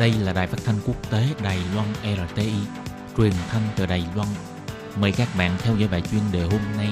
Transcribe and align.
Đây 0.00 0.12
là 0.12 0.32
đài 0.32 0.46
phát 0.46 0.58
thanh 0.64 0.76
quốc 0.86 1.10
tế 1.10 1.26
Đài 1.42 1.58
Loan 1.74 1.88
RTI, 2.02 2.52
truyền 3.16 3.32
thanh 3.48 3.62
từ 3.76 3.86
Đài 3.86 4.04
Loan. 4.14 4.28
Mời 5.00 5.12
các 5.12 5.28
bạn 5.38 5.56
theo 5.58 5.76
dõi 5.76 5.88
bài 5.88 6.02
chuyên 6.10 6.20
đề 6.32 6.42
hôm 6.42 6.60
nay. 6.76 6.88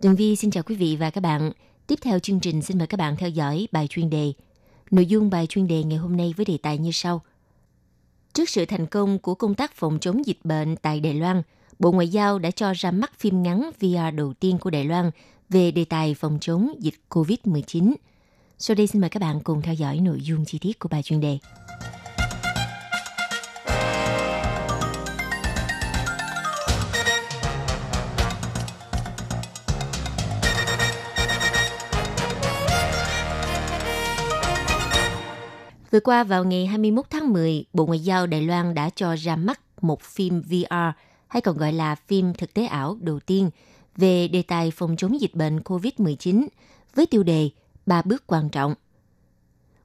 Tường 0.00 0.16
Vi 0.16 0.36
xin 0.36 0.50
chào 0.50 0.62
quý 0.62 0.74
vị 0.74 0.96
và 0.96 1.10
các 1.10 1.20
bạn. 1.20 1.52
Tiếp 1.86 1.98
theo 2.02 2.18
chương 2.18 2.40
trình 2.40 2.62
xin 2.62 2.78
mời 2.78 2.86
các 2.86 3.00
bạn 3.00 3.16
theo 3.16 3.28
dõi 3.28 3.68
bài 3.72 3.86
chuyên 3.90 4.10
đề. 4.10 4.32
Nội 4.90 5.06
dung 5.06 5.30
bài 5.30 5.46
chuyên 5.46 5.66
đề 5.66 5.82
ngày 5.82 5.98
hôm 5.98 6.16
nay 6.16 6.34
với 6.36 6.46
đề 6.46 6.58
tài 6.62 6.78
như 6.78 6.90
sau. 6.92 7.22
Trước 8.36 8.48
sự 8.48 8.66
thành 8.66 8.86
công 8.86 9.18
của 9.18 9.34
công 9.34 9.54
tác 9.54 9.72
phòng 9.74 9.98
chống 10.00 10.26
dịch 10.26 10.38
bệnh 10.44 10.76
tại 10.76 11.00
Đài 11.00 11.14
Loan, 11.14 11.42
Bộ 11.78 11.92
Ngoại 11.92 12.08
giao 12.08 12.38
đã 12.38 12.50
cho 12.50 12.72
ra 12.72 12.90
mắt 12.90 13.18
phim 13.18 13.42
ngắn 13.42 13.70
VR 13.80 14.14
đầu 14.16 14.32
tiên 14.32 14.58
của 14.58 14.70
Đài 14.70 14.84
Loan 14.84 15.10
về 15.48 15.70
đề 15.70 15.84
tài 15.84 16.14
phòng 16.14 16.38
chống 16.40 16.74
dịch 16.80 16.94
COVID-19. 17.10 17.94
Sau 18.58 18.74
đây 18.74 18.86
xin 18.86 19.00
mời 19.00 19.10
các 19.10 19.20
bạn 19.20 19.40
cùng 19.44 19.62
theo 19.62 19.74
dõi 19.74 20.00
nội 20.00 20.20
dung 20.20 20.44
chi 20.44 20.58
tiết 20.58 20.78
của 20.78 20.88
bài 20.88 21.02
chuyên 21.02 21.20
đề. 21.20 21.38
Vừa 35.90 36.00
qua 36.00 36.24
vào 36.24 36.44
ngày 36.44 36.66
21 36.66 37.04
tháng 37.10 37.32
10, 37.32 37.64
Bộ 37.72 37.86
Ngoại 37.86 38.00
giao 38.00 38.26
Đài 38.26 38.42
Loan 38.42 38.74
đã 38.74 38.90
cho 38.90 39.16
ra 39.16 39.36
mắt 39.36 39.60
một 39.80 40.02
phim 40.02 40.42
VR 40.42 40.74
hay 41.28 41.40
còn 41.40 41.56
gọi 41.56 41.72
là 41.72 41.94
phim 41.94 42.34
thực 42.34 42.54
tế 42.54 42.66
ảo 42.66 42.98
đầu 43.00 43.20
tiên 43.20 43.50
về 43.96 44.28
đề 44.28 44.42
tài 44.42 44.70
phòng 44.70 44.96
chống 44.96 45.20
dịch 45.20 45.34
bệnh 45.34 45.58
COVID-19 45.58 46.46
với 46.94 47.06
tiêu 47.06 47.22
đề 47.22 47.50
Ba 47.86 48.02
bước 48.02 48.24
quan 48.26 48.48
trọng. 48.48 48.74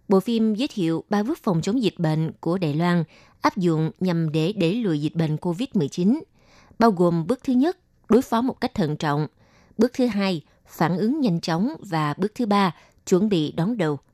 Bộ 0.07 0.19
phim 0.19 0.55
giới 0.55 0.67
thiệu 0.67 1.03
ba 1.09 1.23
bước 1.23 1.39
phòng 1.43 1.61
chống 1.61 1.83
dịch 1.83 1.99
bệnh 1.99 2.31
của 2.39 2.57
Đài 2.57 2.73
Loan 2.73 3.03
áp 3.41 3.57
dụng 3.57 3.91
nhằm 3.99 4.31
để 4.31 4.53
đẩy 4.53 4.75
lùi 4.75 5.01
dịch 5.01 5.15
bệnh 5.15 5.35
COVID-19, 5.35 6.21
bao 6.79 6.91
gồm 6.91 7.27
bước 7.27 7.39
thứ 7.43 7.53
nhất, 7.53 7.77
đối 8.09 8.21
phó 8.21 8.41
một 8.41 8.61
cách 8.61 8.73
thận 8.73 8.97
trọng, 8.97 9.27
bước 9.77 9.91
thứ 9.93 10.05
hai, 10.05 10.41
phản 10.67 10.97
ứng 10.97 11.21
nhanh 11.21 11.41
chóng 11.41 11.73
và 11.79 12.13
bước 12.17 12.31
thứ 12.35 12.45
ba, 12.45 12.75
chuẩn 13.05 13.29
bị 13.29 13.51
đón 13.51 13.77
đầu– 13.77 13.99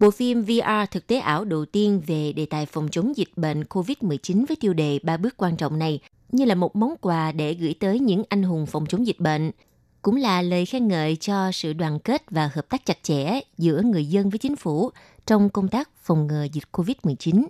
Bộ 0.00 0.10
phim 0.10 0.42
VR 0.42 0.90
thực 0.90 1.06
tế 1.06 1.18
ảo 1.18 1.44
đầu 1.44 1.64
tiên 1.64 2.02
về 2.06 2.32
đề 2.32 2.46
tài 2.46 2.66
phòng 2.66 2.88
chống 2.90 3.16
dịch 3.16 3.30
bệnh 3.36 3.62
COVID-19 3.62 4.44
với 4.48 4.56
tiêu 4.60 4.72
đề 4.72 4.98
ba 5.02 5.16
bước 5.16 5.34
quan 5.36 5.56
trọng 5.56 5.78
này 5.78 6.00
như 6.32 6.44
là 6.44 6.54
một 6.54 6.76
món 6.76 6.94
quà 7.00 7.32
để 7.32 7.54
gửi 7.54 7.74
tới 7.80 8.00
những 8.00 8.22
anh 8.28 8.42
hùng 8.42 8.66
phòng 8.66 8.86
chống 8.86 9.06
dịch 9.06 9.20
bệnh, 9.20 9.50
cũng 10.02 10.16
là 10.16 10.42
lời 10.42 10.66
khen 10.66 10.88
ngợi 10.88 11.16
cho 11.16 11.52
sự 11.52 11.72
đoàn 11.72 11.98
kết 11.98 12.30
và 12.30 12.50
hợp 12.54 12.68
tác 12.68 12.86
chặt 12.86 12.98
chẽ 13.02 13.40
giữa 13.58 13.82
người 13.82 14.06
dân 14.06 14.30
với 14.30 14.38
chính 14.38 14.56
phủ 14.56 14.90
trong 15.26 15.50
công 15.50 15.68
tác 15.68 15.90
phòng 16.02 16.26
ngừa 16.26 16.46
dịch 16.52 16.64
COVID-19. 16.72 17.46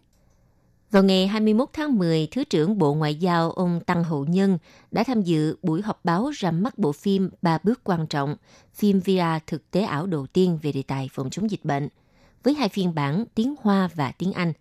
Vào 0.90 1.02
ngày 1.02 1.26
21 1.26 1.68
tháng 1.72 1.98
10, 1.98 2.28
Thứ 2.30 2.44
trưởng 2.44 2.78
Bộ 2.78 2.94
Ngoại 2.94 3.14
giao 3.14 3.50
ông 3.50 3.80
Tăng 3.86 4.04
Hậu 4.04 4.24
Nhân 4.24 4.58
đã 4.90 5.04
tham 5.04 5.22
dự 5.22 5.56
buổi 5.62 5.82
họp 5.82 6.04
báo 6.04 6.30
ra 6.30 6.50
mắt 6.50 6.78
bộ 6.78 6.92
phim 6.92 7.30
Ba 7.42 7.58
bước 7.62 7.80
quan 7.84 8.06
trọng, 8.06 8.36
phim 8.74 9.00
VR 9.00 9.44
thực 9.46 9.70
tế 9.70 9.80
ảo 9.80 10.06
đầu 10.06 10.26
tiên 10.26 10.58
về 10.62 10.72
đề 10.72 10.82
tài 10.82 11.08
phòng 11.12 11.30
chống 11.30 11.50
dịch 11.50 11.64
bệnh– 11.64 11.88
với 12.42 12.54
hai 12.54 12.68
phiên 12.68 12.94
bản 12.94 13.24
tiếng 13.34 13.54
Hoa 13.62 13.88
và 13.94 14.12
tiếng 14.18 14.32
Anh. 14.32 14.52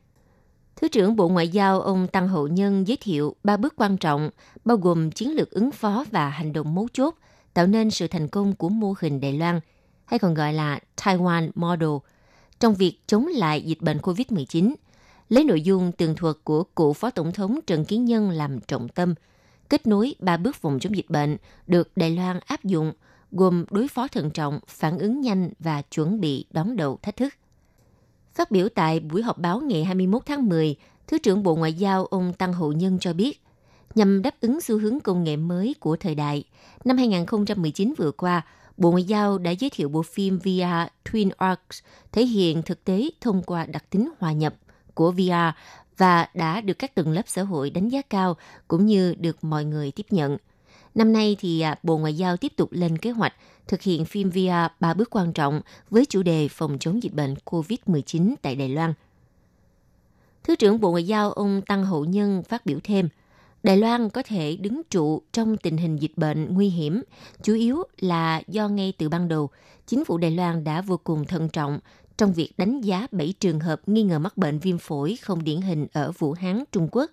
Thứ 0.76 0.88
trưởng 0.88 1.16
Bộ 1.16 1.30
Ngoại 1.30 1.48
giao 1.48 1.82
ông 1.82 2.08
Tăng 2.08 2.28
Hậu 2.28 2.48
Nhân 2.48 2.88
giới 2.88 2.98
thiệu 2.98 3.36
ba 3.44 3.58
bước 3.58 3.74
quan 3.78 3.98
trọng, 3.98 4.30
bao 4.66 4.78
gồm 4.78 5.12
chiến 5.12 5.36
lược 5.36 5.52
ứng 5.52 5.72
phó 5.72 6.06
và 6.12 6.30
hành 6.30 6.54
động 6.54 6.76
mấu 6.76 6.88
chốt, 6.94 7.16
tạo 7.54 7.68
nên 7.68 7.92
sự 7.92 8.08
thành 8.08 8.28
công 8.28 8.56
của 8.56 8.70
mô 8.70 8.94
hình 9.00 9.22
Đài 9.22 9.34
Loan, 9.34 9.60
hay 10.06 10.20
còn 10.20 10.34
gọi 10.34 10.54
là 10.54 10.80
Taiwan 10.98 11.50
Model, 11.56 11.90
trong 12.60 12.76
việc 12.76 13.00
chống 13.08 13.28
lại 13.28 13.62
dịch 13.62 13.82
bệnh 13.82 13.98
COVID-19, 13.98 14.74
lấy 15.30 15.44
nội 15.44 15.62
dung 15.62 15.92
tường 15.92 16.16
thuật 16.16 16.36
của 16.44 16.64
cựu 16.64 16.94
Phó 16.94 17.10
Tổng 17.10 17.32
thống 17.32 17.60
Trần 17.68 17.86
Kiến 17.86 18.06
Nhân 18.06 18.30
làm 18.30 18.60
trọng 18.60 18.90
tâm, 18.90 19.14
kết 19.70 19.88
nối 19.88 20.16
ba 20.20 20.38
bước 20.38 20.56
phòng 20.56 20.80
chống 20.80 20.96
dịch 20.96 21.10
bệnh 21.10 21.38
được 21.68 21.92
Đài 21.96 22.10
Loan 22.10 22.40
áp 22.46 22.64
dụng, 22.64 22.94
gồm 23.32 23.66
đối 23.72 23.88
phó 23.88 24.08
thận 24.08 24.32
trọng, 24.32 24.60
phản 24.68 25.00
ứng 25.00 25.22
nhanh 25.22 25.50
và 25.60 25.82
chuẩn 25.82 26.20
bị 26.20 26.46
đón 26.52 26.76
đầu 26.76 27.00
thách 27.02 27.16
thức. 27.16 27.34
Phát 28.38 28.52
biểu 28.52 28.70
tại 28.70 29.00
buổi 29.00 29.22
họp 29.22 29.38
báo 29.38 29.60
ngày 29.60 29.84
21 29.84 30.22
tháng 30.26 30.50
10, 30.50 30.76
Thứ 31.08 31.18
trưởng 31.18 31.44
Bộ 31.44 31.56
Ngoại 31.56 31.74
giao 31.74 32.06
ông 32.06 32.34
Tăng 32.34 32.54
Hậu 32.54 32.72
Nhân 32.72 33.00
cho 33.00 33.14
biết, 33.14 33.42
nhằm 33.96 34.22
đáp 34.22 34.36
ứng 34.42 34.62
xu 34.62 34.80
hướng 34.80 35.00
công 35.00 35.24
nghệ 35.24 35.36
mới 35.36 35.76
của 35.80 35.96
thời 35.96 36.16
đại, 36.16 36.44
năm 36.86 36.98
2019 36.98 37.94
vừa 37.98 38.12
qua, 38.12 38.42
Bộ 38.78 38.92
Ngoại 38.92 39.04
giao 39.04 39.38
đã 39.38 39.52
giới 39.52 39.70
thiệu 39.70 39.90
bộ 39.90 40.02
phim 40.02 40.40
VR 40.40 40.88
Twin 41.06 41.30
Arcs 41.38 41.80
thể 42.12 42.26
hiện 42.26 42.62
thực 42.62 42.84
tế 42.84 43.10
thông 43.22 43.44
qua 43.44 43.66
đặc 43.66 43.90
tính 43.90 44.10
hòa 44.20 44.32
nhập 44.32 44.56
của 44.94 45.12
VR 45.12 45.58
và 45.98 46.28
đã 46.34 46.62
được 46.62 46.80
các 46.80 46.96
tầng 46.96 47.12
lớp 47.12 47.24
xã 47.26 47.44
hội 47.44 47.70
đánh 47.70 47.90
giá 47.90 48.02
cao 48.02 48.38
cũng 48.68 48.86
như 48.86 49.16
được 49.20 49.44
mọi 49.44 49.66
người 49.66 49.92
tiếp 49.92 50.06
nhận. 50.10 50.38
Năm 50.96 51.14
nay 51.14 51.36
thì 51.40 51.62
à, 51.62 51.76
Bộ 51.84 51.98
Ngoại 51.98 52.18
giao 52.18 52.38
tiếp 52.38 52.52
tục 52.56 52.70
lên 52.72 52.98
kế 52.98 53.12
hoạch 53.12 53.34
thực 53.68 53.82
hiện 53.82 54.06
phim 54.06 54.30
VR 54.30 54.72
ba 54.80 54.94
bước 54.94 55.10
quan 55.12 55.34
trọng 55.34 55.62
với 55.90 56.06
chủ 56.06 56.24
đề 56.24 56.48
phòng 56.48 56.78
chống 56.80 57.04
dịch 57.04 57.14
bệnh 57.14 57.36
COVID-19 57.46 58.36
tại 58.42 58.56
Đài 58.56 58.70
Loan. 58.70 58.94
Thứ 60.44 60.56
trưởng 60.56 60.80
Bộ 60.80 60.92
Ngoại 60.92 61.08
giao 61.08 61.32
ông 61.32 61.62
Tăng 61.62 61.86
Hậu 61.86 62.06
Nhân 62.06 62.44
phát 62.44 62.66
biểu 62.66 62.80
thêm, 62.84 63.10
Đài 63.64 63.78
Loan 63.78 64.10
có 64.10 64.24
thể 64.24 64.56
đứng 64.56 64.82
trụ 64.90 65.22
trong 65.32 65.58
tình 65.58 65.78
hình 65.78 65.98
dịch 65.98 66.12
bệnh 66.16 66.54
nguy 66.54 66.70
hiểm, 66.70 67.04
chủ 67.44 67.54
yếu 67.54 67.84
là 68.00 68.42
do 68.48 68.68
ngay 68.68 68.94
từ 68.98 69.10
ban 69.10 69.28
đầu, 69.28 69.50
chính 69.88 70.06
phủ 70.06 70.18
Đài 70.18 70.32
Loan 70.32 70.64
đã 70.64 70.82
vô 70.82 71.00
cùng 71.04 71.26
thận 71.26 71.50
trọng 71.50 71.80
trong 72.18 72.34
việc 72.34 72.52
đánh 72.58 72.82
giá 72.82 73.08
7 73.12 73.34
trường 73.40 73.60
hợp 73.60 73.82
nghi 73.86 74.04
ngờ 74.04 74.20
mắc 74.20 74.38
bệnh 74.38 74.60
viêm 74.60 74.78
phổi 74.78 75.18
không 75.22 75.44
điển 75.44 75.62
hình 75.62 75.88
ở 75.94 76.12
Vũ 76.12 76.34
Hán, 76.34 76.64
Trung 76.72 76.88
Quốc 76.92 77.12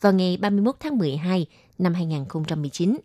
vào 0.00 0.12
ngày 0.12 0.36
31 0.36 0.76
tháng 0.80 0.98
12 0.98 1.46
năm 1.78 1.94
2019 1.94 2.96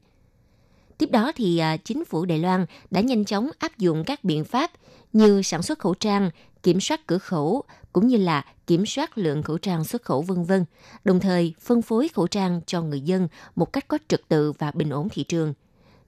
Tiếp 1.01 1.11
đó 1.11 1.31
thì 1.35 1.57
à, 1.57 1.77
chính 1.77 2.05
phủ 2.05 2.25
Đài 2.25 2.39
Loan 2.39 2.65
đã 2.91 3.01
nhanh 3.01 3.25
chóng 3.25 3.49
áp 3.59 3.77
dụng 3.77 4.03
các 4.03 4.23
biện 4.23 4.45
pháp 4.45 4.71
như 5.13 5.41
sản 5.41 5.61
xuất 5.61 5.79
khẩu 5.79 5.93
trang, 5.93 6.29
kiểm 6.63 6.79
soát 6.79 7.07
cửa 7.07 7.17
khẩu 7.17 7.63
cũng 7.93 8.07
như 8.07 8.17
là 8.17 8.45
kiểm 8.67 8.85
soát 8.85 9.17
lượng 9.17 9.43
khẩu 9.43 9.57
trang 9.57 9.83
xuất 9.83 10.01
khẩu 10.01 10.21
vân 10.21 10.43
vân, 10.43 10.65
đồng 11.03 11.19
thời 11.19 11.53
phân 11.59 11.81
phối 11.81 12.07
khẩu 12.07 12.27
trang 12.27 12.61
cho 12.65 12.81
người 12.81 13.01
dân 13.01 13.27
một 13.55 13.73
cách 13.73 13.87
có 13.87 13.97
trật 14.07 14.21
tự 14.27 14.51
và 14.51 14.71
bình 14.71 14.89
ổn 14.89 15.09
thị 15.09 15.23
trường. 15.23 15.53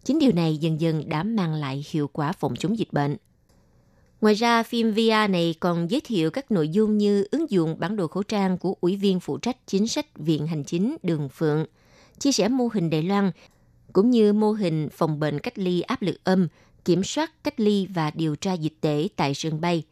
Chính 0.04 0.20
điều 0.20 0.32
này 0.32 0.58
dần 0.58 0.82
dần 0.82 1.10
đã 1.10 1.24
mang 1.24 1.54
lại 1.54 1.86
hiệu 1.90 2.08
quả 2.08 2.32
phòng 2.32 2.56
chống 2.56 2.80
dịch 2.80 2.94
bệnh. 2.94 3.18
Ngoài 4.24 4.36
ra, 4.36 4.64
phim 4.64 4.92
VR 4.92 5.30
này 5.32 5.56
còn 5.60 5.92
giới 5.92 6.02
thiệu 6.02 6.32
các 6.32 6.52
nội 6.52 6.70
dung 6.70 6.98
như 6.98 7.28
ứng 7.32 7.52
dụng 7.52 7.76
bản 7.80 7.96
đồ 7.96 8.08
khẩu 8.08 8.24
trang 8.24 8.58
của 8.58 8.76
Ủy 8.82 8.96
viên 8.96 9.20
phụ 9.20 9.38
trách 9.38 9.58
chính 9.68 9.88
sách 9.88 10.06
Viện 10.16 10.48
Hành 10.48 10.64
Chính 10.64 10.98
Đường 11.04 11.30
Phượng, 11.30 11.66
chia 12.20 12.32
sẻ 12.32 12.48
mô 12.48 12.70
hình 12.74 12.90
Đài 12.90 13.04
Loan 13.04 13.32
cũng 13.94 14.10
như 14.10 14.34
mô 14.34 14.52
hình 14.52 14.90
phòng 14.92 15.20
bệnh 15.20 15.40
cách 15.40 15.60
ly 15.60 15.82
áp 15.82 16.02
lực 16.02 16.24
âm, 16.24 16.48
kiểm 16.86 17.04
soát 17.04 17.44
cách 17.44 17.60
ly 17.60 17.88
và 17.94 18.12
điều 18.12 18.36
tra 18.36 18.54
dịch 18.54 18.74
tễ 18.82 19.08
tại 19.16 19.34
sân 19.34 19.62
bay, 19.62 19.84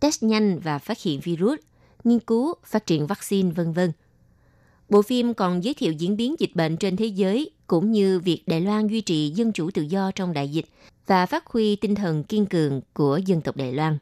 test 0.00 0.22
nhanh 0.22 0.58
và 0.58 0.78
phát 0.78 1.02
hiện 1.02 1.20
virus, 1.20 1.58
nghiên 2.04 2.20
cứu, 2.20 2.54
phát 2.64 2.86
triển 2.86 3.06
vaccine, 3.06 3.50
vân 3.50 3.72
vân. 3.72 3.92
Bộ 4.88 5.02
phim 5.02 5.34
còn 5.34 5.64
giới 5.64 5.74
thiệu 5.74 5.92
diễn 5.92 6.16
biến 6.16 6.34
dịch 6.38 6.54
bệnh 6.54 6.76
trên 6.76 6.96
thế 6.96 7.06
giới 7.06 7.50
cũng 7.70 7.92
như 7.92 8.20
việc 8.20 8.42
Đài 8.46 8.60
Loan 8.60 8.86
duy 8.86 9.00
trì 9.00 9.28
dân 9.28 9.52
chủ 9.52 9.70
tự 9.70 9.82
do 9.82 10.10
trong 10.10 10.32
đại 10.32 10.48
dịch 10.48 10.64
và 11.06 11.26
phát 11.26 11.46
huy 11.46 11.76
tinh 11.76 11.94
thần 11.94 12.24
kiên 12.24 12.46
cường 12.46 12.80
của 12.92 13.20
dân 13.26 13.40
tộc 13.40 13.56
Đài 13.56 13.72
Loan. 13.72 13.98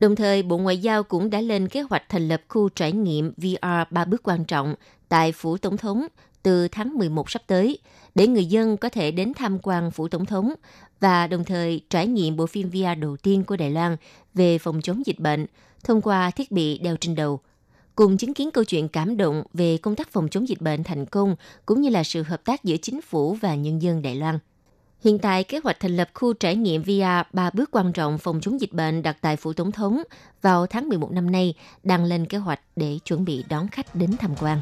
Đồng 0.00 0.16
thời, 0.16 0.42
Bộ 0.42 0.58
Ngoại 0.58 0.78
giao 0.78 1.02
cũng 1.02 1.30
đã 1.30 1.40
lên 1.40 1.68
kế 1.68 1.82
hoạch 1.82 2.08
thành 2.08 2.28
lập 2.28 2.42
khu 2.48 2.68
trải 2.68 2.92
nghiệm 2.92 3.32
VR 3.36 3.66
ba 3.90 4.04
bước 4.04 4.22
quan 4.22 4.44
trọng 4.44 4.74
tại 5.08 5.32
Phủ 5.32 5.56
Tổng 5.56 5.76
thống 5.76 6.06
từ 6.42 6.68
tháng 6.68 6.98
11 6.98 7.30
sắp 7.30 7.42
tới 7.46 7.78
để 8.14 8.26
người 8.26 8.46
dân 8.46 8.76
có 8.76 8.88
thể 8.88 9.10
đến 9.10 9.32
tham 9.34 9.58
quan 9.62 9.90
phủ 9.90 10.08
tổng 10.08 10.26
thống 10.26 10.54
và 11.00 11.26
đồng 11.26 11.44
thời 11.44 11.80
trải 11.90 12.06
nghiệm 12.06 12.36
bộ 12.36 12.46
phim 12.46 12.70
VR 12.70 13.00
đầu 13.00 13.16
tiên 13.16 13.44
của 13.44 13.56
Đài 13.56 13.70
Loan 13.70 13.96
về 14.34 14.58
phòng 14.58 14.80
chống 14.82 15.06
dịch 15.06 15.18
bệnh 15.18 15.46
thông 15.84 16.00
qua 16.00 16.30
thiết 16.30 16.52
bị 16.52 16.78
đeo 16.78 16.96
trên 16.96 17.14
đầu 17.14 17.40
cùng 17.96 18.16
chứng 18.16 18.34
kiến 18.34 18.50
câu 18.50 18.64
chuyện 18.64 18.88
cảm 18.88 19.16
động 19.16 19.42
về 19.54 19.76
công 19.76 19.96
tác 19.96 20.12
phòng 20.12 20.28
chống 20.28 20.48
dịch 20.48 20.60
bệnh 20.60 20.84
thành 20.84 21.06
công 21.06 21.36
cũng 21.66 21.80
như 21.80 21.88
là 21.88 22.04
sự 22.04 22.22
hợp 22.22 22.44
tác 22.44 22.64
giữa 22.64 22.76
chính 22.76 23.02
phủ 23.02 23.34
và 23.34 23.54
nhân 23.54 23.82
dân 23.82 24.02
Đài 24.02 24.16
Loan. 24.16 24.38
Hiện 25.04 25.18
tại, 25.18 25.44
kế 25.44 25.60
hoạch 25.64 25.80
thành 25.80 25.96
lập 25.96 26.10
khu 26.14 26.32
trải 26.32 26.56
nghiệm 26.56 26.82
VR 26.82 27.32
ba 27.32 27.50
bước 27.50 27.70
quan 27.70 27.92
trọng 27.92 28.18
phòng 28.18 28.40
chống 28.40 28.60
dịch 28.60 28.72
bệnh 28.72 29.02
đặt 29.02 29.16
tại 29.20 29.36
phủ 29.36 29.52
tổng 29.52 29.72
thống 29.72 30.02
vào 30.42 30.66
tháng 30.66 30.88
11 30.88 31.12
năm 31.12 31.30
nay 31.30 31.54
đang 31.82 32.04
lên 32.04 32.26
kế 32.26 32.38
hoạch 32.38 32.60
để 32.76 32.98
chuẩn 33.04 33.24
bị 33.24 33.44
đón 33.48 33.68
khách 33.68 33.94
đến 33.94 34.16
tham 34.18 34.34
quan. 34.40 34.58